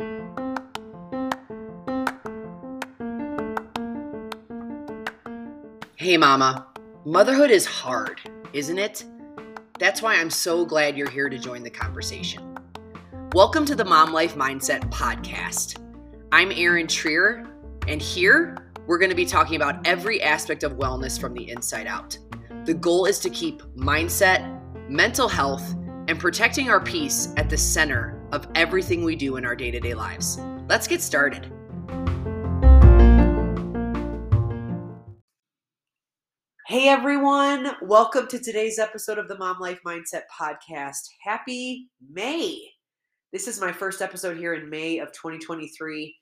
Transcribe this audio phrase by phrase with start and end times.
[0.00, 0.06] Hey,
[6.16, 6.68] Mama.
[7.04, 8.20] Motherhood is hard,
[8.52, 9.04] isn't it?
[9.80, 12.56] That's why I'm so glad you're here to join the conversation.
[13.32, 15.82] Welcome to the Mom Life Mindset Podcast.
[16.30, 17.44] I'm Erin Trier,
[17.88, 21.88] and here we're going to be talking about every aspect of wellness from the inside
[21.88, 22.16] out.
[22.66, 25.74] The goal is to keep mindset, mental health,
[26.06, 29.80] and protecting our peace at the center of everything we do in our day to
[29.80, 30.38] day lives.
[30.68, 31.52] Let's get started.
[36.66, 41.08] Hey everyone, welcome to today's episode of the Mom Life Mindset Podcast.
[41.24, 42.60] Happy May!
[43.32, 46.14] This is my first episode here in May of 2023.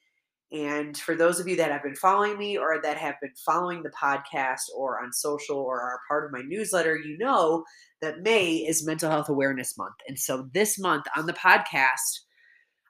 [0.52, 3.82] And for those of you that have been following me or that have been following
[3.82, 7.64] the podcast or on social or are part of my newsletter, you know
[8.00, 9.96] that May is Mental Health Awareness Month.
[10.06, 12.20] And so this month on the podcast,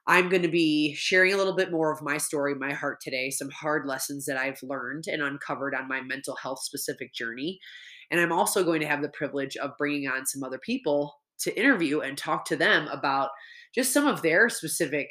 [0.05, 3.31] I'm going to be sharing a little bit more of my story, my heart today,
[3.31, 7.59] some hard lessons that I've learned and uncovered on my mental health specific journey.
[8.11, 11.59] And I'm also going to have the privilege of bringing on some other people to
[11.59, 13.29] interview and talk to them about
[13.75, 15.09] just some of their specific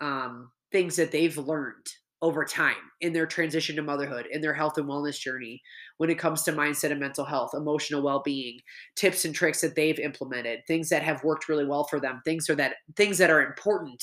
[0.00, 1.86] um, things that they've learned
[2.20, 5.62] over time in their transition to motherhood, in their health and wellness journey,
[5.98, 8.58] when it comes to mindset and mental health, emotional well-being,
[8.96, 12.46] tips and tricks that they've implemented, things that have worked really well for them, things
[12.46, 14.02] that things that are important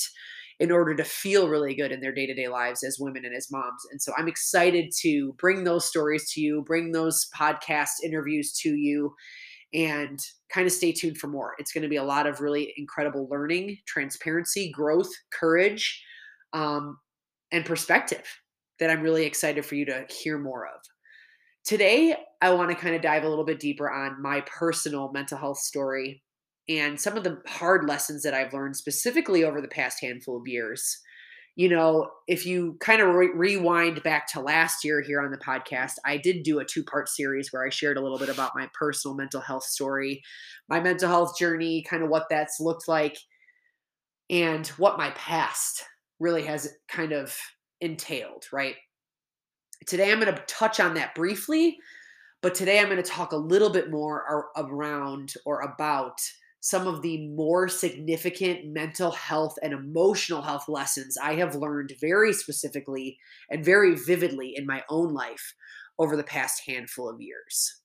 [0.61, 3.81] in order to feel really good in their day-to-day lives as women and as moms.
[3.91, 8.69] And so I'm excited to bring those stories to you, bring those podcast interviews to
[8.69, 9.13] you
[9.73, 10.17] and
[10.49, 11.55] kind of stay tuned for more.
[11.57, 16.01] It's going to be a lot of really incredible learning, transparency, growth, courage,
[16.55, 16.97] um,
[17.51, 18.23] and perspective
[18.79, 20.81] that I'm really excited for you to hear more of.
[21.65, 25.37] Today, I want to kind of dive a little bit deeper on my personal mental
[25.37, 26.23] health story
[26.69, 30.47] and some of the hard lessons that I've learned specifically over the past handful of
[30.47, 30.99] years.
[31.57, 35.37] You know, if you kind of re- rewind back to last year here on the
[35.37, 38.51] podcast, I did do a two part series where I shared a little bit about
[38.55, 40.21] my personal mental health story,
[40.69, 43.17] my mental health journey, kind of what that's looked like,
[44.29, 45.85] and what my past
[46.19, 47.37] really has kind of
[47.81, 48.75] entailed, right?
[49.85, 51.77] Today I'm going to touch on that briefly,
[52.41, 56.19] but today I'm going to talk a little bit more around or about
[56.65, 62.33] some of the more significant mental health and emotional health lessons I have learned very
[62.33, 63.19] specifically
[63.51, 65.53] and very vividly in my own life
[65.99, 67.81] over the past handful of years.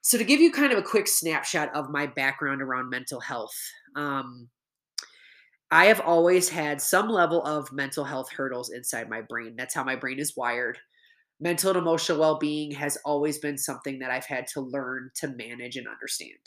[0.00, 3.54] So, to give you kind of a quick snapshot of my background around mental health,
[3.94, 4.48] um,
[5.70, 9.54] I have always had some level of mental health hurdles inside my brain.
[9.56, 10.78] That's how my brain is wired.
[11.40, 15.28] Mental and emotional well being has always been something that I've had to learn to
[15.28, 16.38] manage and understand.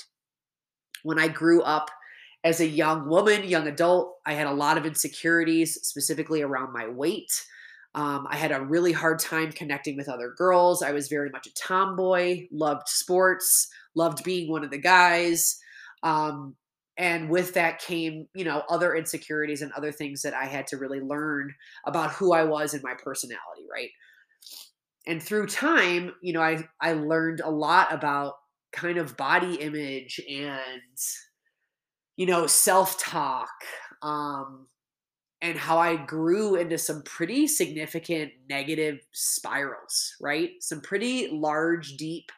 [1.03, 1.89] When I grew up
[2.43, 6.87] as a young woman, young adult, I had a lot of insecurities, specifically around my
[6.87, 7.31] weight.
[7.95, 10.81] Um, I had a really hard time connecting with other girls.
[10.81, 15.59] I was very much a tomboy, loved sports, loved being one of the guys.
[16.01, 16.55] Um,
[16.97, 20.77] and with that came you know other insecurities and other things that i had to
[20.77, 21.53] really learn
[21.85, 23.89] about who i was and my personality right?
[25.05, 28.35] And through time you know i i learned a lot about
[28.71, 30.97] kind of body image and
[32.15, 33.49] you know self-talk
[34.01, 34.67] um
[35.41, 40.51] and how i grew into some pretty significant negative spirals right?
[40.61, 42.31] Some pretty large deep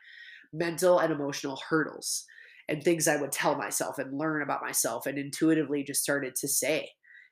[0.53, 2.25] mental and emotional hurdles
[2.67, 6.47] and things I would tell myself and learn about myself and intuitively just started to
[6.47, 6.89] say.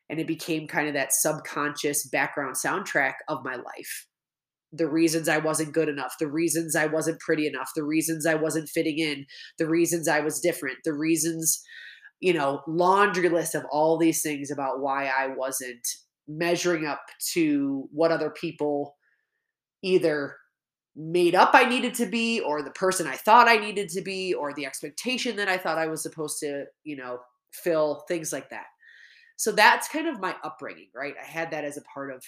[0.10, 4.08] And it became kind of that subconscious background soundtrack of my life.
[4.72, 8.36] The reasons I wasn't good enough, the reasons I wasn't pretty enough, the reasons I
[8.36, 9.26] wasn't fitting in,
[9.58, 11.62] the reasons I was different, the reasons,
[12.20, 15.88] you know, laundry list of all these things about why I wasn't
[16.28, 17.02] measuring up
[17.34, 18.96] to what other people
[19.84, 20.36] either
[20.96, 24.34] made up I needed to be, or the person I thought I needed to be,
[24.34, 27.20] or the expectation that I thought I was supposed to, you know,
[27.52, 28.66] fill, things like that.
[29.38, 31.16] So that's kind of my upbringing, right?
[31.22, 32.24] I had that as a part of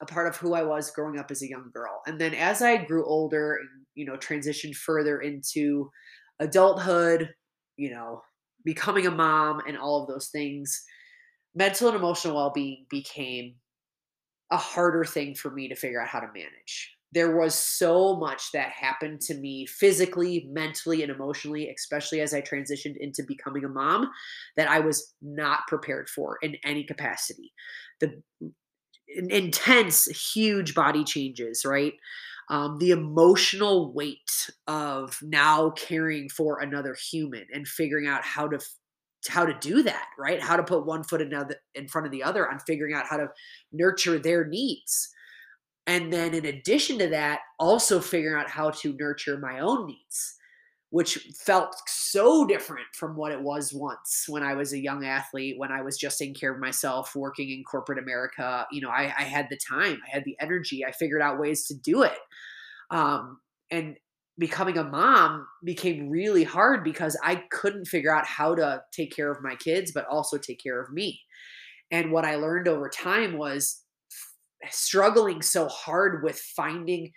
[0.00, 2.00] a part of who I was growing up as a young girl.
[2.06, 5.90] And then as I grew older and, you know, transitioned further into
[6.38, 7.34] adulthood,
[7.76, 8.22] you know,
[8.64, 10.84] becoming a mom and all of those things,
[11.54, 13.56] mental and emotional well-being became
[14.52, 18.52] a harder thing for me to figure out how to manage there was so much
[18.52, 23.68] that happened to me physically, mentally, and emotionally, especially as I transitioned into becoming a
[23.68, 24.10] mom,
[24.56, 27.52] that I was not prepared for in any capacity.
[28.00, 28.22] The
[29.08, 31.94] intense, huge body changes, right?
[32.50, 38.58] Um, the emotional weight of now caring for another human and figuring out how to
[39.28, 40.40] how to do that, right?
[40.40, 41.32] How to put one foot in,
[41.74, 43.28] in front of the other on figuring out how to
[43.72, 45.08] nurture their needs.
[45.88, 50.34] And then in addition to that, also figuring out how to nurture my own needs,
[50.90, 55.58] which felt so different from what it was once when I was a young athlete,
[55.58, 58.66] when I was just taking care of myself, working in corporate America.
[58.70, 61.66] You know, I, I had the time, I had the energy, I figured out ways
[61.68, 62.18] to do it.
[62.90, 63.96] Um, and
[64.36, 69.32] becoming a mom became really hard because I couldn't figure out how to take care
[69.32, 71.22] of my kids, but also take care of me.
[71.90, 73.84] And what I learned over time was
[74.70, 77.12] struggling so hard with finding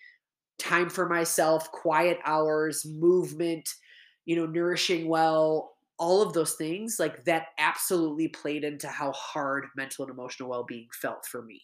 [0.59, 3.67] time for myself, quiet hours, movement,
[4.25, 9.65] you know, nourishing well, all of those things, like that absolutely played into how hard
[9.75, 11.61] mental and emotional well being felt for me.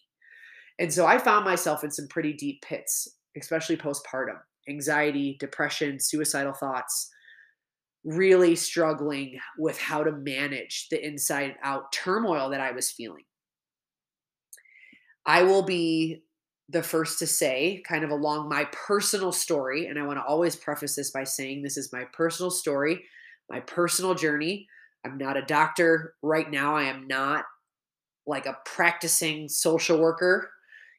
[0.78, 4.38] And so I found myself in some pretty deep pits, especially postpartum
[4.68, 7.10] anxiety, depression, suicidal thoughts,
[8.04, 13.24] really struggling with how to manage the inside out turmoil that I was feeling.
[15.28, 16.24] I will be
[16.68, 20.56] the first to say, kind of along my personal story, and I want to always
[20.56, 23.04] preface this by saying this is my personal story,
[23.48, 24.66] my personal journey.
[25.04, 26.74] I'm not a doctor right now.
[26.74, 27.44] I am not
[28.26, 30.50] like a practicing social worker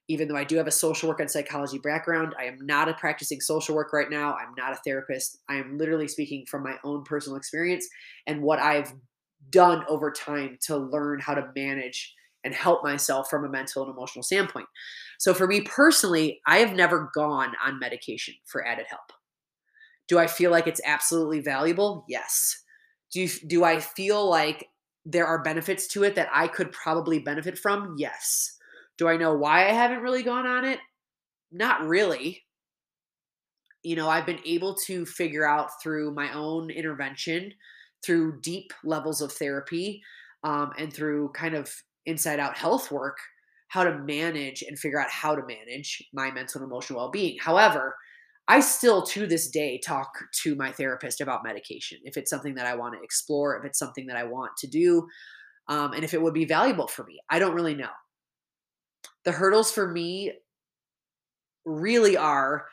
[0.10, 2.96] even though I do have a social work and psychology background, I am not a
[2.96, 4.34] practicing social work right now.
[4.34, 5.38] I'm not a therapist.
[5.48, 7.88] I am literally speaking from my own personal experience
[8.26, 8.92] and what I've
[9.52, 13.92] done over time to learn how to manage and help myself from a mental and
[13.92, 14.68] emotional standpoint.
[15.18, 19.12] So for me personally, I have never gone on medication for added help.
[20.08, 22.06] Do I feel like it's absolutely valuable?
[22.08, 22.64] Yes.
[23.12, 24.68] Do you, do I feel like
[25.06, 27.96] there are benefits to it that I could probably benefit from?
[27.98, 28.58] Yes.
[28.98, 30.80] Do I know why I haven't really gone on it?
[31.52, 32.44] Not really.
[33.84, 37.54] You know, I've been able to figure out through my own intervention,
[38.04, 40.02] through deep levels of therapy,
[40.44, 41.74] um, and through kind of
[42.10, 43.18] inside out health work,
[43.70, 47.38] how to manage and figure out how to manage my mental and emotional well being.
[47.40, 47.96] However,
[48.48, 50.12] I still to this day talk
[50.42, 53.80] to my therapist about medication if it's something that I want to explore, if it's
[53.80, 55.08] something that I want to do,
[55.68, 57.20] um, and if it would be valuable for me.
[57.30, 57.90] I don't really know
[59.26, 60.34] the hurdles for me
[61.66, 62.66] really are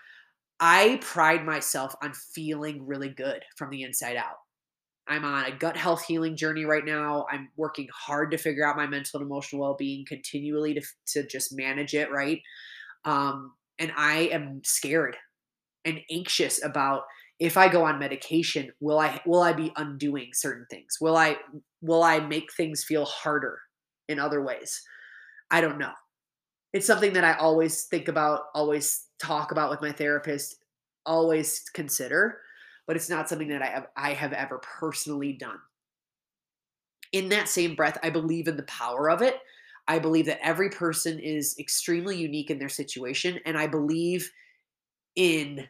[0.58, 4.36] I pride myself on feeling really good from the inside out.
[5.08, 7.26] I'm on a gut health healing journey right now.
[7.30, 10.82] I'm working hard to figure out my mental and emotional well being continually to,
[11.14, 12.40] to just manage it, right?
[13.04, 15.16] Um, and I am scared
[15.84, 17.02] and anxious about
[17.38, 20.96] if I go on medication, will I will I be undoing certain things?
[21.00, 21.36] Will I
[21.82, 23.58] will I make things feel harder
[24.08, 24.82] in other ways?
[25.50, 25.92] I don't know
[26.76, 30.56] it's something that I always think about, always talk about with my therapist,
[31.06, 32.40] always consider,
[32.86, 35.58] but it's not something that I have, I have ever personally done.
[37.12, 39.38] In that same breath, I believe in the power of it.
[39.88, 44.30] I believe that every person is extremely unique in their situation, and I believe
[45.14, 45.68] in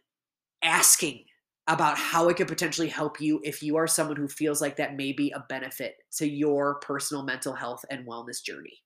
[0.63, 1.25] asking
[1.69, 4.97] about how it could potentially help you if you are someone who feels like that
[4.97, 8.83] may be a benefit to your personal mental health and wellness journey.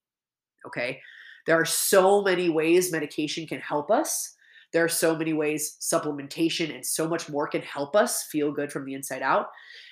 [0.67, 1.01] Okay.
[1.47, 4.35] There are so many ways medication can help us.
[4.73, 8.73] There are so many ways supplementation and so much more can help us feel good
[8.73, 9.47] from the inside out.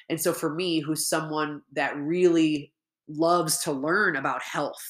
[0.09, 2.73] And so, for me, who's someone that really
[3.09, 4.83] loves to learn about health,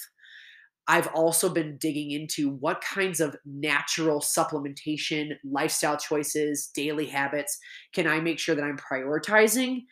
[0.87, 7.59] I've also been digging into what kinds of natural supplementation, lifestyle choices, daily habits
[7.93, 9.83] can I make sure that I'm prioritizing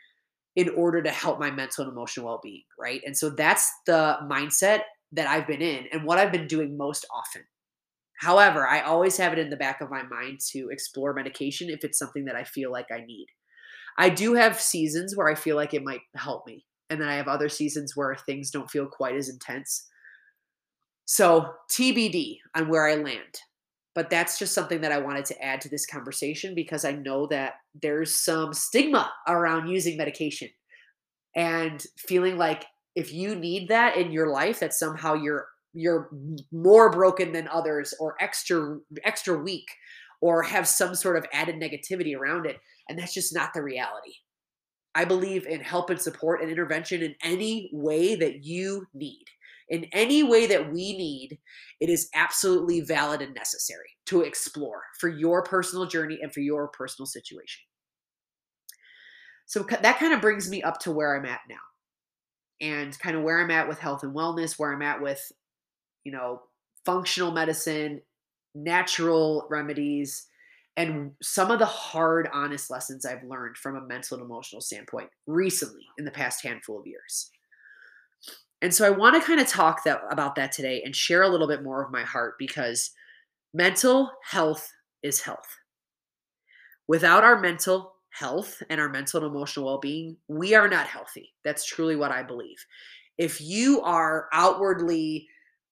[0.56, 3.02] in order to help my mental and emotional well being, right?
[3.06, 4.82] And so that's the mindset
[5.12, 7.42] that I've been in and what I've been doing most often.
[8.18, 11.84] However, I always have it in the back of my mind to explore medication if
[11.84, 13.26] it's something that I feel like I need.
[13.98, 17.16] I do have seasons where I feel like it might help me, and then I
[17.16, 19.86] have other seasons where things don't feel quite as intense.
[21.04, 23.40] So, TBD on where I land.
[23.94, 27.26] But that's just something that I wanted to add to this conversation because I know
[27.28, 30.50] that there's some stigma around using medication
[31.34, 35.46] and feeling like if you need that in your life that somehow you're
[35.76, 36.08] you're
[36.50, 39.68] more broken than others or extra extra weak
[40.20, 44.14] or have some sort of added negativity around it and that's just not the reality.
[44.94, 49.24] I believe in help and support and intervention in any way that you need.
[49.68, 51.38] In any way that we need
[51.80, 56.68] it is absolutely valid and necessary to explore for your personal journey and for your
[56.68, 57.62] personal situation.
[59.44, 61.56] So that kind of brings me up to where i'm at now
[62.60, 65.20] and kind of where I'm at with health and wellness, where I'm at with,
[66.06, 66.40] you know,
[66.84, 68.00] functional medicine,
[68.54, 70.28] natural remedies,
[70.76, 75.08] and some of the hard, honest lessons I've learned from a mental and emotional standpoint
[75.26, 77.32] recently in the past handful of years.
[78.62, 81.28] And so I want to kind of talk that, about that today and share a
[81.28, 82.92] little bit more of my heart because
[83.52, 84.70] mental health
[85.02, 85.56] is health.
[86.86, 91.34] Without our mental health and our mental and emotional well being, we are not healthy.
[91.42, 92.64] That's truly what I believe.
[93.18, 95.26] If you are outwardly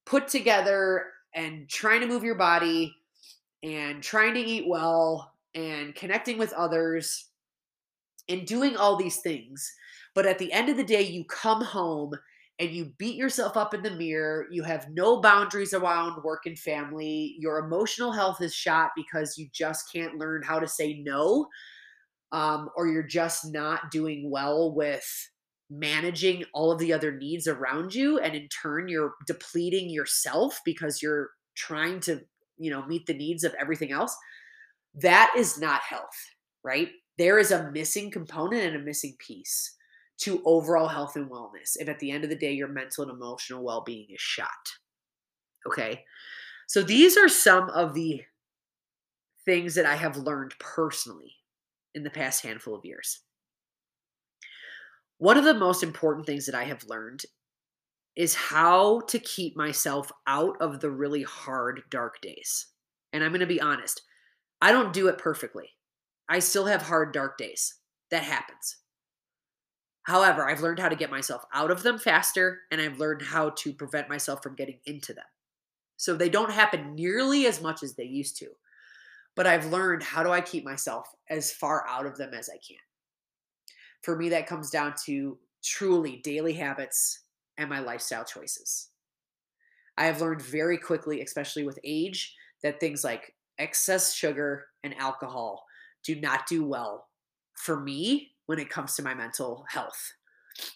[0.06, 2.94] put together and trying to move your body
[3.62, 7.28] and trying to eat well and connecting with others
[8.28, 9.72] and doing all these things,
[10.14, 12.12] but at the end of the day, you come home
[12.58, 16.58] and you beat yourself up in the mirror, you have no boundaries around work and
[16.58, 21.48] family, your emotional health is shot because you just can't learn how to say no
[22.32, 25.30] um, or you're just not doing well with
[25.70, 31.02] managing all of the other needs around you and in turn you're depleting yourself because
[31.02, 32.20] you're trying to
[32.58, 34.14] you know meet the needs of everything else
[34.94, 36.16] that is not health
[36.62, 39.74] right there is a missing component and a missing piece
[40.18, 43.12] to overall health and wellness if at the end of the day your mental and
[43.12, 44.48] emotional well-being is shot
[45.66, 46.04] okay
[46.68, 48.22] so these are some of the
[49.46, 51.34] things that i have learned personally
[51.94, 53.20] in the past handful of years.
[55.18, 57.22] One of the most important things that I have learned
[58.16, 62.66] is how to keep myself out of the really hard, dark days.
[63.12, 64.02] And I'm going to be honest,
[64.60, 65.70] I don't do it perfectly.
[66.28, 67.74] I still have hard, dark days.
[68.10, 68.76] That happens.
[70.04, 73.50] However, I've learned how to get myself out of them faster and I've learned how
[73.50, 75.24] to prevent myself from getting into them.
[75.96, 78.48] So they don't happen nearly as much as they used to
[79.34, 82.58] but I've learned how do I keep myself as far out of them as I
[82.66, 82.78] can.
[84.04, 87.20] For me, that comes down to truly daily habits
[87.56, 88.90] and my lifestyle choices.
[89.96, 95.64] I have learned very quickly, especially with age, that things like excess sugar and alcohol
[96.02, 97.08] do not do well
[97.54, 100.12] for me when it comes to my mental health.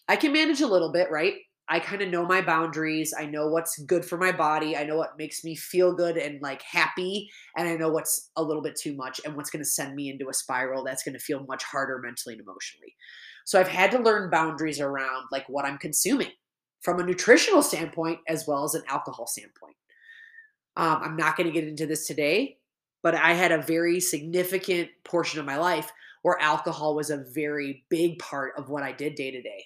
[0.08, 1.35] I can manage a little bit, right?
[1.70, 3.12] I kind of know my boundaries.
[3.18, 4.76] I know what's good for my body.
[4.76, 7.28] I know what makes me feel good and like happy.
[7.56, 10.08] And I know what's a little bit too much and what's going to send me
[10.08, 12.94] into a spiral that's going to feel much harder mentally and emotionally.
[13.44, 16.30] So I've had to learn boundaries around like what I'm consuming
[16.80, 19.76] from a nutritional standpoint as well as an alcohol standpoint.
[20.76, 22.58] Um, I'm not going to get into this today,
[23.02, 25.90] but I had a very significant portion of my life
[26.22, 29.64] where alcohol was a very big part of what I did day to day.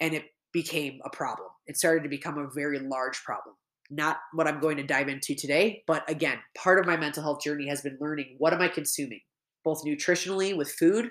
[0.00, 1.48] And it became a problem.
[1.66, 3.54] It started to become a very large problem.
[3.90, 7.42] Not what I'm going to dive into today, but again, part of my mental health
[7.42, 9.20] journey has been learning what am I consuming,
[9.64, 11.10] both nutritionally with food,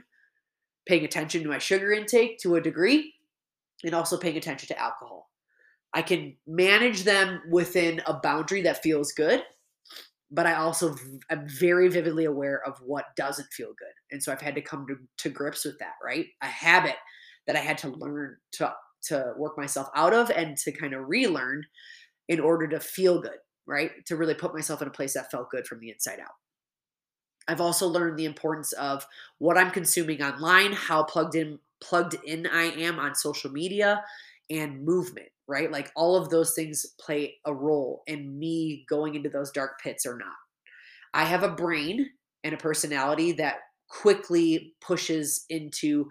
[0.87, 3.13] paying attention to my sugar intake to a degree,
[3.83, 5.29] and also paying attention to alcohol.
[5.93, 9.43] I can manage them within a boundary that feels good,
[10.29, 10.95] but I also
[11.29, 13.93] am very vividly aware of what doesn't feel good.
[14.11, 16.25] And so I've had to come to, to grips with that, right?
[16.41, 16.95] A habit
[17.47, 18.73] that I had to learn to
[19.03, 21.63] to work myself out of and to kind of relearn
[22.27, 23.91] in order to feel good, right?
[24.07, 26.35] To really put myself in a place that felt good from the inside out.
[27.47, 29.05] I've also learned the importance of
[29.37, 34.03] what I'm consuming online, how plugged in plugged in I am on social media
[34.49, 35.71] and movement, right?
[35.71, 40.05] Like all of those things play a role in me going into those dark pits
[40.05, 40.33] or not.
[41.13, 42.09] I have a brain
[42.43, 43.57] and a personality that
[43.89, 46.09] quickly pushes into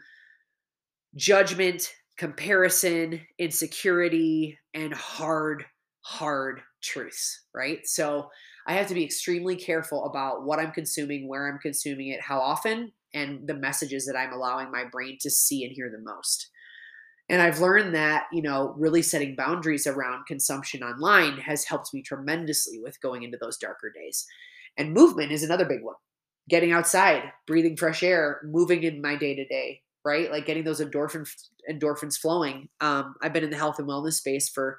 [1.15, 5.65] judgment, comparison, insecurity, and hard,
[6.01, 7.87] hard truths, right?
[7.87, 8.31] So
[8.67, 12.41] I have to be extremely careful about what I'm consuming, where I'm consuming it, how
[12.41, 16.51] often, and the messages that I'm allowing my brain to see and hear the most.
[17.29, 22.03] And I've learned that, you know, really setting boundaries around consumption online has helped me
[22.03, 24.25] tremendously with going into those darker days.
[24.77, 25.97] And movement is another big one.
[26.49, 30.31] Getting outside, breathing fresh air, moving in my day to day, right?
[30.31, 31.29] Like getting those endorphins
[31.71, 32.69] endorphins flowing.
[32.81, 34.79] Um, I've been in the health and wellness space for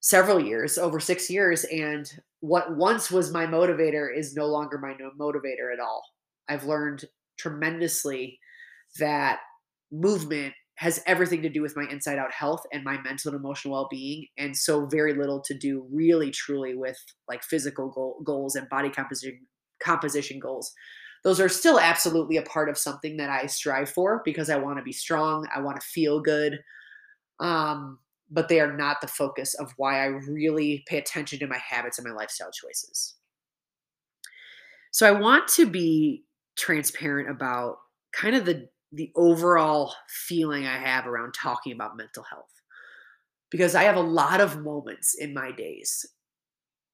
[0.00, 2.10] several years, over six years, and
[2.40, 6.02] what once was my motivator is no longer my motivator at all.
[6.48, 7.04] I've learned
[7.38, 8.38] tremendously
[8.98, 9.38] that
[9.92, 13.74] movement has everything to do with my inside out health and my mental and emotional
[13.74, 16.98] well-being and so very little to do really truly with
[17.28, 19.38] like physical goal, goals and body composition
[19.80, 20.72] composition goals
[21.24, 24.78] those are still absolutely a part of something that I strive for because I want
[24.78, 26.60] to be strong, I want to feel good.
[27.40, 27.98] Um,
[28.30, 31.98] but they are not the focus of why I really pay attention to my habits
[31.98, 33.14] and my lifestyle choices.
[34.92, 36.24] So I want to be
[36.56, 37.78] transparent about
[38.12, 42.50] kind of the the overall feeling I have around talking about mental health.
[43.50, 46.06] Because I have a lot of moments in my days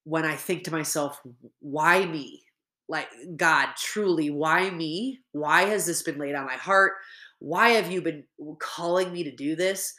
[0.05, 1.21] when I think to myself,
[1.61, 2.43] why me?
[2.91, 5.21] Like, God, truly, why me?
[5.31, 6.95] Why has this been laid on my heart?
[7.39, 8.25] Why have you been
[8.59, 9.95] calling me to do this?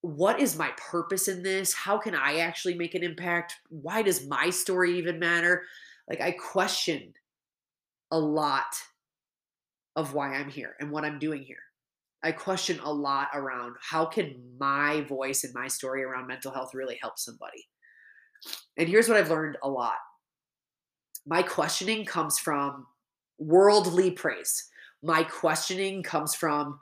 [0.00, 1.74] What is my purpose in this?
[1.74, 3.56] How can I actually make an impact?
[3.68, 5.64] Why does my story even matter?
[6.08, 7.14] Like, I question
[8.12, 8.76] a lot
[9.96, 11.56] of why I'm here and what I'm doing here.
[12.22, 16.74] I question a lot around how can my voice and my story around mental health
[16.74, 17.66] really help somebody.
[18.78, 19.96] And here's what I've learned a lot.
[21.26, 22.86] My questioning comes from
[23.38, 24.68] worldly praise.
[25.02, 26.80] My questioning comes from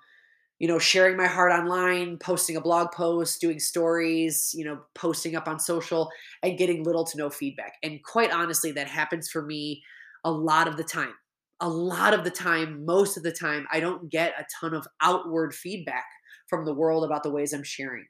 [0.58, 5.34] you know, sharing my heart online, posting a blog post, doing stories, you know, posting
[5.34, 6.08] up on social
[6.44, 7.72] and getting little to no feedback.
[7.82, 9.82] And quite honestly, that happens for me
[10.22, 11.14] a lot of the time
[11.62, 14.86] a lot of the time, most of the time, I don't get a ton of
[15.00, 16.04] outward feedback
[16.48, 18.06] from the world about the ways I'm sharing,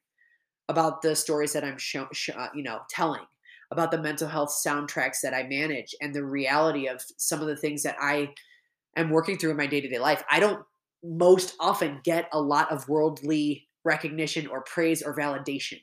[0.71, 3.21] about the stories that I'm show, sh- uh, you know telling,
[3.73, 7.57] about the mental health soundtracks that I manage, and the reality of some of the
[7.57, 8.35] things that I
[8.97, 10.23] am working through in my day to day life.
[10.31, 10.65] I don't
[11.03, 15.81] most often get a lot of worldly recognition or praise or validation,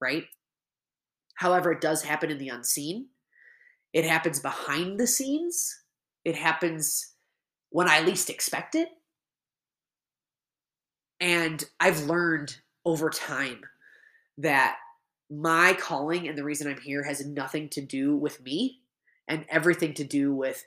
[0.00, 0.24] right?
[1.36, 3.06] However, it does happen in the unseen.
[3.92, 5.76] It happens behind the scenes
[6.26, 7.12] it happens
[7.70, 8.88] when I least expect it.
[11.20, 13.60] And I've learned over time
[14.38, 14.78] that
[15.30, 18.80] my calling and the reason I'm here has nothing to do with me
[19.28, 20.64] and everything to do with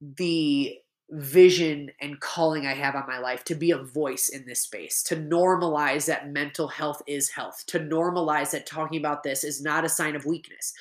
[0.00, 0.76] the
[1.10, 5.02] vision and calling I have on my life to be a voice in this space,
[5.04, 9.84] to normalize that mental health is health, to normalize that talking about this is not
[9.84, 10.74] a sign of weakness,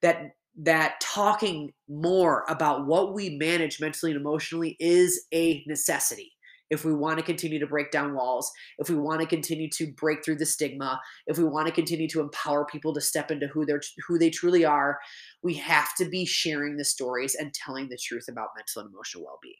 [0.00, 6.31] that that talking more about what we manage mentally and emotionally is a necessity
[6.72, 9.92] if we want to continue to break down walls, if we want to continue to
[9.92, 13.46] break through the stigma, if we want to continue to empower people to step into
[13.48, 14.98] who they're who they truly are,
[15.42, 19.24] we have to be sharing the stories and telling the truth about mental and emotional
[19.24, 19.54] well-being.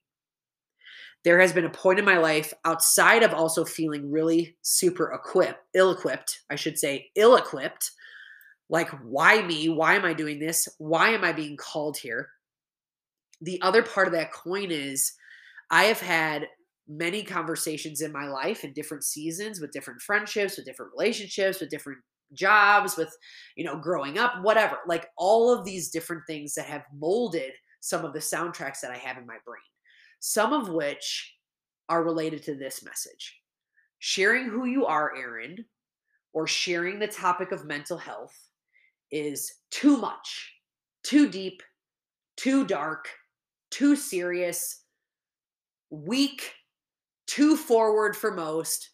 [1.23, 5.61] There has been a point in my life outside of also feeling really super equipped,
[5.75, 7.91] ill-equipped, I should say, ill-equipped
[8.71, 9.69] like, why me?
[9.69, 10.67] Why am I doing this?
[10.79, 12.31] Why am I being called here?
[13.43, 15.13] The other part of that coin is
[15.71, 16.49] I have had
[16.97, 21.71] many conversations in my life in different seasons with different friendships, with different relationships, with
[21.71, 21.99] different
[22.33, 23.15] jobs, with,
[23.57, 24.79] you know, growing up, whatever.
[24.87, 28.97] Like all of these different things that have molded some of the soundtracks that I
[28.97, 29.63] have in my brain,
[30.21, 31.35] some of which
[31.89, 33.41] are related to this message.
[33.99, 35.65] Sharing who you are, Erin,
[36.33, 38.37] or sharing the topic of mental health
[39.11, 40.55] is too much,
[41.05, 41.63] too deep,
[42.37, 43.09] too dark,
[43.71, 44.85] too serious,
[45.91, 46.53] weak,
[47.33, 48.91] too forward for most,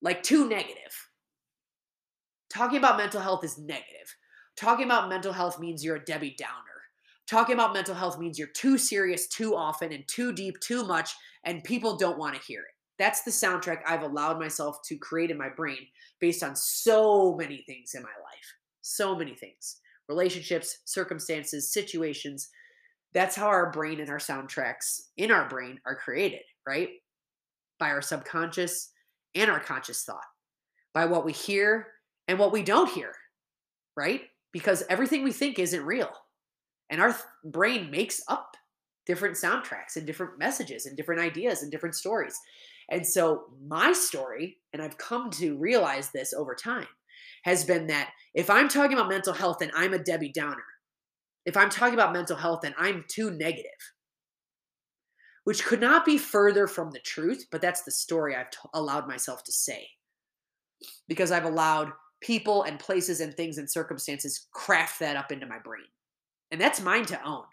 [0.00, 1.10] like too negative.
[2.48, 4.14] Talking about mental health is negative.
[4.56, 6.50] Talking about mental health means you're a Debbie Downer.
[7.28, 11.10] Talking about mental health means you're too serious too often and too deep too much,
[11.44, 12.74] and people don't want to hear it.
[12.98, 15.86] That's the soundtrack I've allowed myself to create in my brain
[16.20, 18.54] based on so many things in my life
[18.84, 22.50] so many things relationships, circumstances, situations.
[23.14, 26.90] That's how our brain and our soundtracks in our brain are created, right?
[27.84, 28.92] By our subconscious
[29.34, 30.24] and our conscious thought,
[30.94, 31.88] by what we hear
[32.28, 33.12] and what we don't hear,
[33.94, 34.22] right?
[34.54, 36.08] Because everything we think isn't real.
[36.88, 38.56] And our th- brain makes up
[39.04, 42.34] different soundtracks and different messages and different ideas and different stories.
[42.90, 46.88] And so, my story, and I've come to realize this over time,
[47.42, 50.64] has been that if I'm talking about mental health and I'm a Debbie Downer,
[51.44, 53.72] if I'm talking about mental health and I'm too negative,
[55.44, 59.06] which could not be further from the truth, but that's the story I've t- allowed
[59.06, 59.88] myself to say.
[61.06, 65.58] Because I've allowed people and places and things and circumstances craft that up into my
[65.58, 65.84] brain.
[66.50, 67.44] And that's mine to own.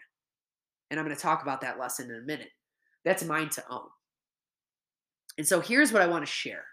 [0.90, 2.50] And I'm going to talk about that lesson in a minute.
[3.04, 3.88] That's mine to own.
[5.38, 6.64] And so here's what I want to share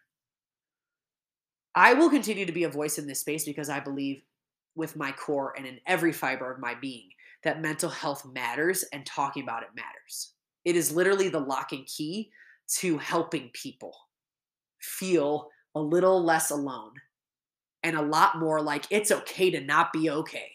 [1.76, 4.22] I will continue to be a voice in this space because I believe
[4.76, 7.10] with my core and in every fiber of my being
[7.44, 10.34] that mental health matters and talking about it matters.
[10.66, 12.32] It is literally the lock and key
[12.78, 13.96] to helping people
[14.80, 16.94] feel a little less alone
[17.84, 20.52] and a lot more like it's okay to not be okay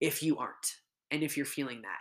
[0.00, 0.76] if you aren't
[1.10, 1.98] and if you're feeling that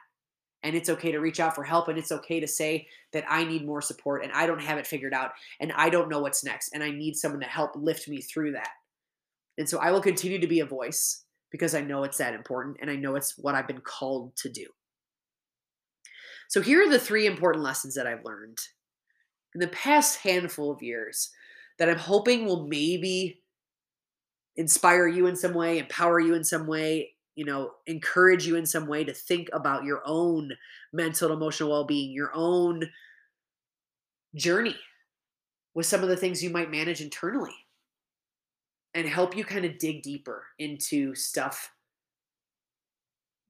[0.63, 3.43] and it's okay to reach out for help and it's okay to say that I
[3.43, 6.43] need more support and I don't have it figured out and I don't know what's
[6.43, 8.69] next and I need someone to help lift me through that.
[9.57, 12.77] And so I will continue to be a voice because I know it's that important
[12.81, 14.65] and I know it's what I've been called to do.
[16.53, 18.59] So here are the three important lessons that I've learned
[19.55, 21.31] in the past handful of years
[21.79, 23.41] that I'm hoping will maybe
[24.55, 28.67] inspire you in some way, empower you in some way, you know, encourage you in
[28.67, 30.51] some way to think about your own
[30.93, 32.83] mental and emotional well being, your own
[34.35, 34.75] journey
[35.73, 37.65] with some of the things you might manage internally
[38.93, 41.71] and help you kind of dig deeper into stuff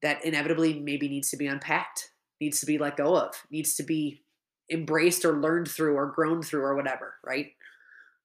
[0.01, 2.12] that inevitably maybe needs to be unpacked,
[2.43, 4.21] needs to be let go of, needs to be
[4.69, 7.47] embraced or learned through or grown through or whatever, right?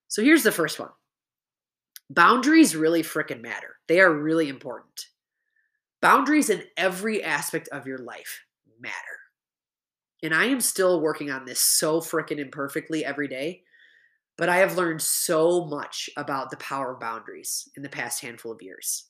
[0.08, 0.90] So here's the first one
[2.10, 3.76] boundaries really freaking matter.
[3.86, 5.06] They are really important.
[6.00, 8.44] Boundaries in every aspect of your life
[8.80, 8.94] matter.
[10.22, 13.62] And I am still working on this so freaking imperfectly every day.
[14.36, 18.52] But I have learned so much about the power of boundaries in the past handful
[18.52, 19.08] of years.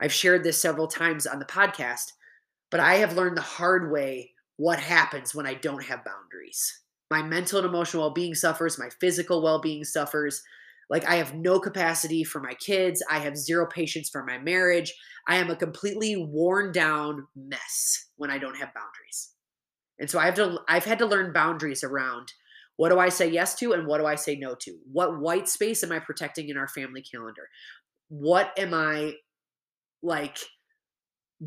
[0.00, 2.12] I've shared this several times on the podcast,
[2.70, 6.80] but I have learned the hard way what happens when I don't have boundaries.
[7.10, 10.42] My mental and emotional well being suffers, my physical well being suffers.
[10.88, 13.02] Like, I have no capacity for my kids.
[13.10, 14.94] I have zero patience for my marriage.
[15.26, 19.32] I am a completely worn down mess when I don't have boundaries.
[19.98, 22.32] And so I have to, I've had to learn boundaries around
[22.76, 24.78] what do I say yes to and what do I say no to?
[24.92, 27.48] What white space am I protecting in our family calendar?
[28.08, 29.14] What am I
[30.02, 30.38] like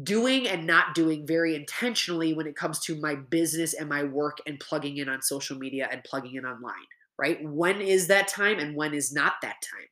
[0.04, 4.38] doing and not doing very intentionally when it comes to my business and my work
[4.46, 6.74] and plugging in on social media and plugging in online,
[7.18, 7.40] right?
[7.44, 9.88] When is that time and when is not that time?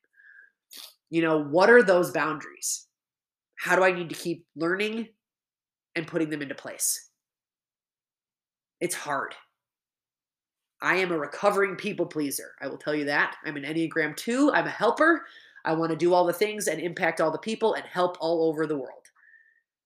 [1.10, 2.86] You know, what are those boundaries?
[3.56, 5.08] How do I need to keep learning
[5.96, 7.10] and putting them into place?
[8.80, 9.34] It's hard.
[10.80, 12.52] I am a recovering people pleaser.
[12.62, 13.36] I will tell you that.
[13.44, 14.52] I'm an Enneagram 2.
[14.54, 15.26] I'm a helper.
[15.66, 18.48] I want to do all the things and impact all the people and help all
[18.48, 19.07] over the world.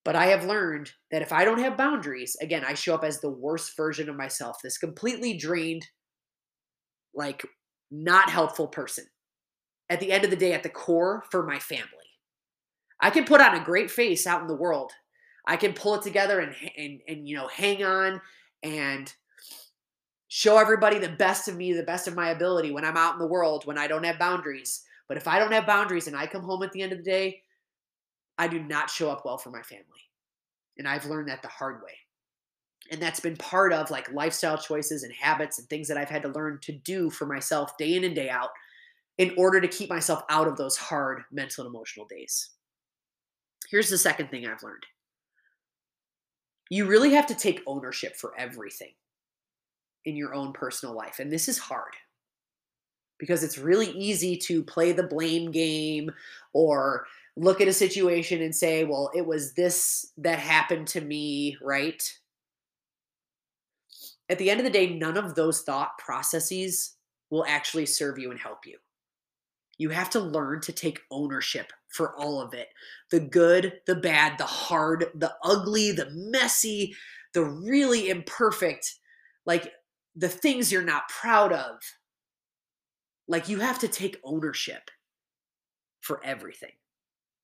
[0.04, 3.20] But I have learned that if I don't have boundaries, again, I show up as
[3.20, 5.88] the worst version of myself, this completely drained,
[7.14, 7.46] like
[7.92, 9.06] not helpful person.
[9.90, 11.86] At the end of the day, at the core for my family.
[13.00, 14.92] I can put on a great face out in the world.
[15.46, 18.22] I can pull it together and and and you know hang on
[18.64, 19.12] and
[20.28, 23.20] show everybody the best of me, the best of my ability when I'm out in
[23.20, 24.84] the world, when I don't have boundaries.
[25.08, 27.04] But if I don't have boundaries and I come home at the end of the
[27.04, 27.42] day,
[28.42, 29.86] I do not show up well for my family.
[30.80, 31.94] And I've learned that the hard way.
[32.90, 36.24] And that's been part of like lifestyle choices and habits and things that I've had
[36.24, 38.50] to learn to do for myself day in and day out
[39.20, 42.50] in order to keep myself out of those hard mental and emotional days.
[43.70, 44.88] Here's the second thing I've learned
[46.72, 48.94] you really have to take ownership for everything
[50.06, 51.20] in your own personal life.
[51.20, 51.94] And this is hard
[53.20, 56.10] because it's really easy to play the blame game
[56.54, 57.06] or
[57.38, 62.02] look at a situation and say, well, it was this that happened to me, right?
[64.30, 66.96] At the end of the day, none of those thought processes
[67.30, 68.78] will actually serve you and help you.
[69.78, 72.68] You have to learn to take ownership for all of it
[73.10, 76.96] the good, the bad, the hard, the ugly, the messy,
[77.34, 78.94] the really imperfect.
[79.46, 79.72] Like
[80.16, 81.78] the things you're not proud of.
[83.28, 84.92] Like you have to take ownership
[86.02, 86.72] for everything.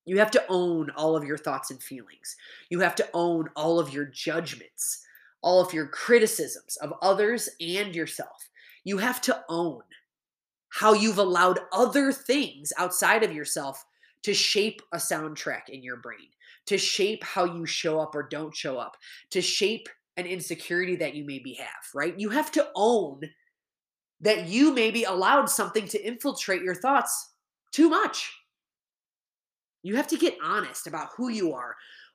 [0.07, 2.37] You have to own all of your thoughts and feelings.
[2.69, 5.05] You have to own all of your judgments,
[5.41, 8.49] all of your criticisms of others and yourself.
[8.85, 9.81] You have to own
[10.69, 13.83] how you've allowed other things outside of yourself
[14.23, 16.29] to shape a soundtrack in your brain,
[16.67, 18.95] to shape how you show up or don't show up,
[19.31, 22.17] to shape an insecurity that you maybe have, right?
[22.17, 23.21] You have to own
[24.21, 27.33] that you maybe allowed something to infiltrate your thoughts
[27.71, 28.31] too much.
[29.87, 31.73] You have to get honest about who you are,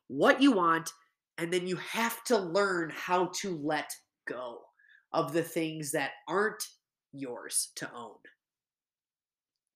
[0.08, 0.92] what you want,
[1.38, 3.90] and then you have to learn how to let
[4.28, 4.58] go
[5.14, 6.62] of the things that aren't
[7.14, 8.18] yours to own.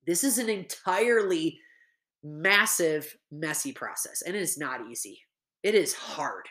[0.06, 1.58] This is an entirely
[2.22, 5.22] massive, messy process, and it is not easy.
[5.62, 6.44] It is hard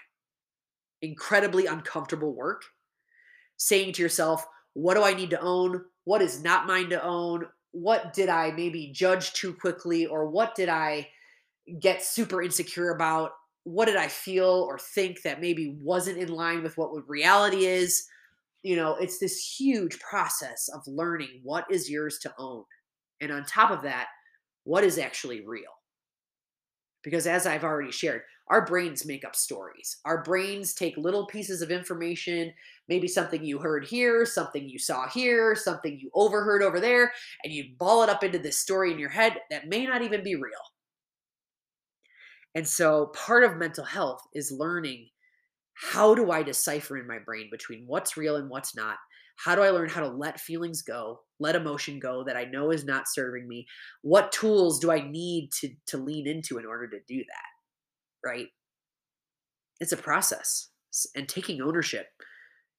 [1.04, 2.64] incredibly uncomfortable work,
[3.58, 5.84] saying to yourself, what do I need to own?
[6.06, 7.46] What is not mine to own?
[7.70, 10.08] What did I maybe judge too quickly?
[10.08, 11.10] Or what did I
[11.80, 13.32] get super insecure about?
[13.63, 18.08] What did I feel or think that maybe wasn't in line with what reality is?
[18.63, 22.63] You know, it's this huge process of learning what is yours to own.
[23.21, 24.08] And on top of that,
[24.63, 25.71] what is actually real?
[27.04, 29.97] Because as I've already shared, our brains make up stories.
[30.06, 32.54] Our brains take little pieces of information,
[32.88, 37.12] maybe something you heard here, something you saw here, something you overheard over there,
[37.43, 40.23] and you ball it up into this story in your head that may not even
[40.23, 40.54] be real.
[42.56, 45.10] And so part of mental health is learning
[45.74, 48.96] how do I decipher in my brain between what's real and what's not?
[49.38, 52.72] How do I learn how to let feelings go, let emotion go that I know
[52.72, 53.68] is not serving me?
[54.02, 57.56] What tools do I need to, to lean into in order to do that?
[58.26, 58.48] right?
[59.80, 60.70] It's a process.
[61.15, 62.08] And taking ownership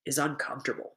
[0.05, 0.97] is uncomfortable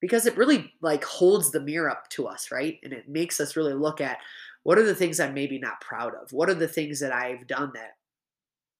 [0.00, 2.78] because it really like holds the mirror up to us, right?
[2.82, 4.18] And it makes us really look at
[4.64, 6.32] what are the things I'm maybe not proud of?
[6.32, 7.92] What are the things that I've done that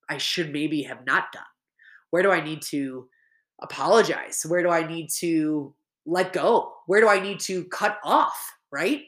[0.09, 1.43] I should maybe have not done?
[2.09, 3.07] Where do I need to
[3.61, 4.45] apologize?
[4.47, 5.73] Where do I need to
[6.05, 6.73] let go?
[6.87, 9.01] Where do I need to cut off, right?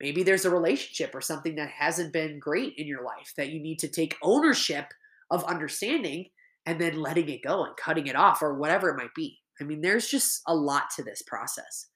[0.00, 3.60] Maybe there's a relationship or something that hasn't been great in your life that you
[3.60, 4.86] need to take ownership
[5.30, 6.26] of understanding
[6.66, 9.38] and then letting it go and cutting it off or whatever it might be.
[9.60, 11.86] I mean, there's just a lot to this process.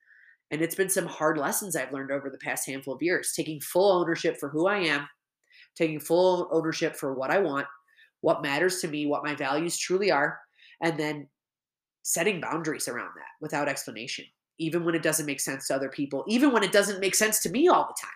[0.51, 3.61] And it's been some hard lessons I've learned over the past handful of years, taking
[3.61, 5.09] full ownership for who I am,
[5.77, 7.67] taking full ownership for what I want,
[8.21, 10.39] what matters to me, what my values truly are,
[10.83, 11.29] and then
[12.03, 14.25] setting boundaries around that without explanation,
[14.59, 17.41] even when it doesn't make sense to other people, even when it doesn't make sense
[17.41, 18.11] to me all the time.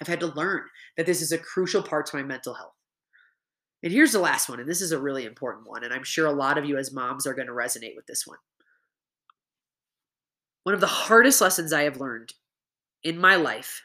[0.00, 0.62] I've had to learn
[0.96, 2.74] that this is a crucial part to my mental health.
[3.82, 6.26] And here's the last one, and this is a really important one, and I'm sure
[6.26, 8.38] a lot of you as moms are going to resonate with this one.
[10.64, 12.34] One of the hardest lessons I have learned
[13.04, 13.82] in my life,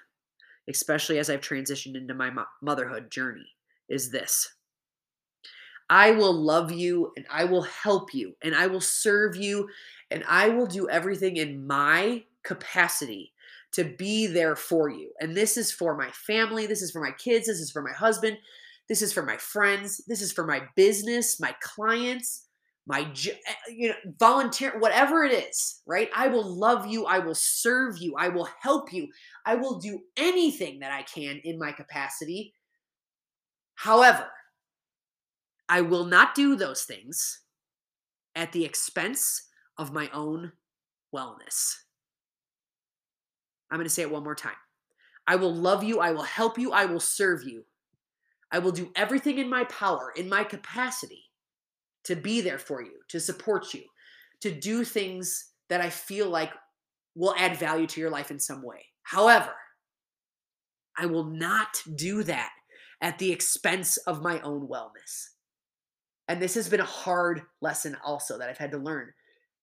[0.67, 3.45] especially as I've transitioned into my motherhood journey,
[3.87, 4.49] is this
[5.93, 9.69] I will love you and I will help you and I will serve you
[10.09, 13.31] and I will do everything in my capacity
[13.73, 15.11] to be there for you.
[15.19, 17.91] And this is for my family, this is for my kids, this is for my
[17.91, 18.39] husband,
[18.89, 20.03] this is for my friends.
[20.07, 22.47] This is for my business, my clients,
[22.87, 26.09] my eh, you know volunteer whatever it is, right?
[26.15, 29.09] I will love you, I will serve you, I will help you.
[29.45, 32.55] I will do anything that I can in my capacity.
[33.75, 34.27] However,
[35.69, 37.39] I will not do those things
[38.35, 40.51] at the expense of my own
[41.15, 41.75] wellness.
[43.71, 44.53] I'm going to say it one more time.
[45.25, 47.63] I will love you, I will help you, I will serve you
[48.53, 51.23] I will do everything in my power, in my capacity,
[52.03, 53.81] to be there for you, to support you,
[54.41, 56.51] to do things that I feel like
[57.15, 58.85] will add value to your life in some way.
[59.01, 59.53] However,
[60.95, 62.51] I will not do that
[63.01, 65.29] at the expense of my own wellness.
[66.27, 69.11] And this has been a hard lesson also that I've had to learn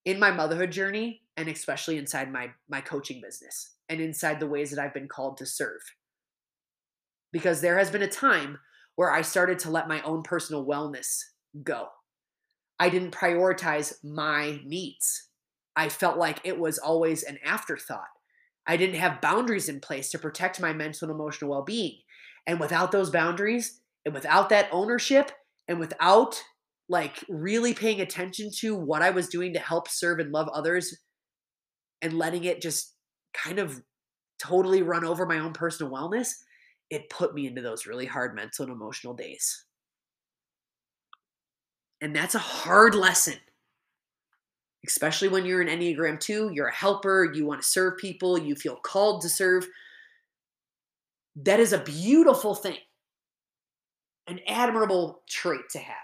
[0.05, 4.70] in my motherhood journey and especially inside my my coaching business and inside the ways
[4.70, 5.81] that I've been called to serve.
[7.33, 8.59] Because there has been a time
[8.96, 11.23] where I started to let my own personal wellness
[11.62, 11.88] go.
[12.79, 15.29] I didn't prioritize my needs.
[15.77, 18.09] I felt like it was always an afterthought.
[18.66, 21.99] I didn't have boundaries in place to protect my mental and emotional well being.
[22.46, 25.33] And without those boundaries and without that ownership
[25.70, 26.42] and without
[26.88, 30.94] like really paying attention to what I was doing to help serve and love others
[32.02, 32.94] and letting it just
[33.33, 33.80] kind of
[34.40, 36.33] totally run over my own personal wellness,
[36.90, 39.64] it put me into those really hard mental and emotional days.
[42.00, 43.37] And that's a hard lesson,
[44.85, 48.56] especially when you're an Enneagram 2, you're a helper, you want to serve people, you
[48.56, 49.68] feel called to serve.
[51.37, 52.78] That is a beautiful thing,
[54.31, 55.97] an admirable trait to have.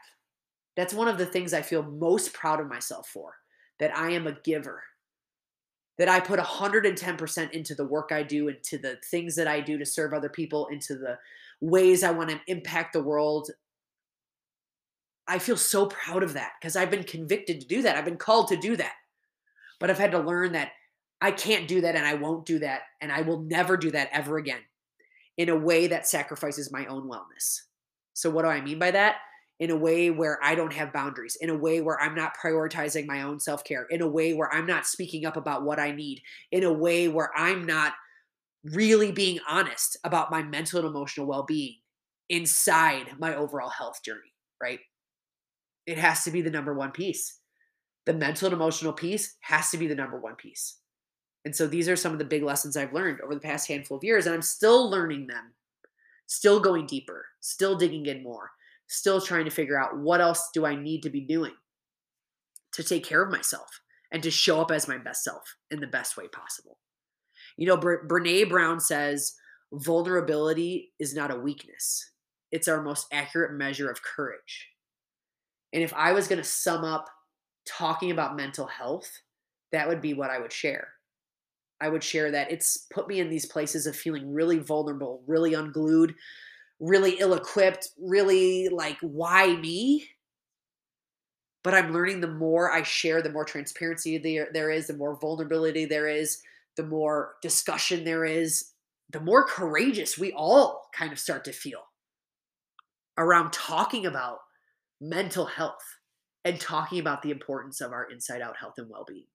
[0.77, 3.35] That's one of the things I feel most proud of myself for,
[3.79, 4.83] that I am a giver
[5.99, 9.79] that I put 110% into the work I do, into the things that I do
[9.79, 11.19] to serve other people, into the
[11.61, 13.51] ways I want to impact the world.
[15.27, 17.97] I feel so proud of that because I've been convicted to do that.
[17.97, 18.93] I've been called to do that.
[19.81, 20.73] But I've had to learn that
[21.21, 24.11] I can't do that and I won't do that and I will never do that
[24.13, 24.61] ever again
[25.39, 27.63] in a way that sacrifices my own wellness.
[28.17, 29.17] So, what do I mean by that?
[29.59, 33.07] in a way where I don't have boundaries, in a way where I'm not prioritizing
[33.07, 35.93] my own self care, in a way where I'm not speaking up about what I
[35.93, 36.21] need,
[36.53, 37.95] in a way where I'm not
[38.65, 41.77] really being honest about my mental and emotional well being
[42.29, 44.81] inside my overall health journey, right?
[45.87, 47.41] It has to be the number one piece.
[48.07, 50.81] The mental and emotional piece has to be the number one piece.
[51.45, 53.99] And so these are some of the big lessons I've learned over the past handful
[53.99, 55.55] of years, and I'm still learning them,
[56.27, 58.51] still going deeper, still digging in more
[58.89, 61.55] still trying to figure out what else do I need to be doing
[62.73, 63.81] to take care of myself
[64.13, 66.79] and to show up as my best self in the best way possible.
[67.57, 69.35] You know, Bre- Brene Brown says
[69.73, 72.13] vulnerability is not a weakness,
[72.53, 74.69] it's our most accurate measure of courage.
[75.73, 77.07] And if I was going to sum up
[77.67, 79.11] talking about mental health,
[79.73, 80.89] that would be what I would share.
[81.81, 85.55] I would share that it's put me in these places of feeling really vulnerable, really
[85.55, 86.15] unglued,
[86.81, 90.09] really ill equipped, really like, why me?
[91.63, 95.19] But I'm learning the more I share, the more transparency there, there is, the more
[95.21, 96.41] vulnerability there is,
[96.77, 98.73] the more discussion there is,
[99.11, 101.81] the more courageous we all kind of start to feel
[103.19, 104.39] around talking about
[105.01, 105.99] mental health
[106.45, 109.27] and talking about the importance of our inside out health and well being.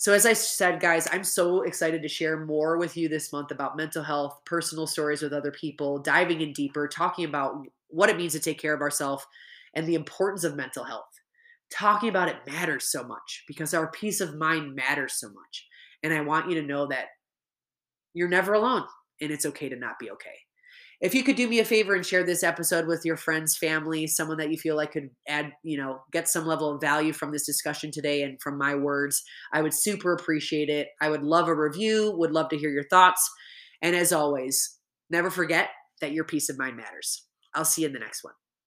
[0.00, 3.50] So, as I said, guys, I'm so excited to share more with you this month
[3.50, 8.16] about mental health, personal stories with other people, diving in deeper, talking about what it
[8.16, 9.26] means to take care of ourselves
[9.74, 11.04] and the importance of mental health.
[11.70, 15.66] Talking about it matters so much because our peace of mind matters so much.
[16.02, 17.08] And I want you to know that
[18.14, 18.84] you're never alone
[19.20, 20.38] and it's okay to not be okay.
[21.00, 24.06] If you could do me a favor and share this episode with your friends, family,
[24.06, 27.32] someone that you feel like could add, you know, get some level of value from
[27.32, 30.88] this discussion today and from my words, I would super appreciate it.
[31.00, 33.26] I would love a review, would love to hear your thoughts.
[33.80, 34.76] And as always,
[35.08, 35.70] never forget
[36.02, 37.24] that your peace of mind matters.
[37.54, 38.34] I'll see you in the next one.